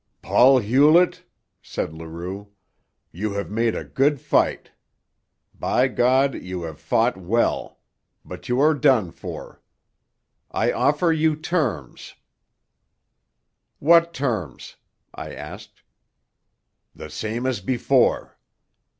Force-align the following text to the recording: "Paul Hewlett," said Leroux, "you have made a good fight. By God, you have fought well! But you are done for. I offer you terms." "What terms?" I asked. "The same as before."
"Paul 0.23 0.57
Hewlett," 0.57 1.21
said 1.61 1.93
Leroux, 1.93 2.47
"you 3.11 3.33
have 3.33 3.51
made 3.51 3.75
a 3.75 3.83
good 3.83 4.19
fight. 4.19 4.71
By 5.53 5.87
God, 5.89 6.33
you 6.33 6.63
have 6.63 6.79
fought 6.79 7.17
well! 7.17 7.77
But 8.25 8.49
you 8.49 8.59
are 8.61 8.73
done 8.73 9.11
for. 9.11 9.61
I 10.49 10.71
offer 10.71 11.13
you 11.13 11.35
terms." 11.35 12.15
"What 13.77 14.11
terms?" 14.11 14.75
I 15.13 15.35
asked. 15.35 15.83
"The 16.95 17.11
same 17.11 17.45
as 17.45 17.61
before." 17.61 18.39